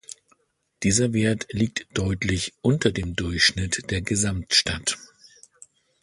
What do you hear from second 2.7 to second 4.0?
dem Durchschnitt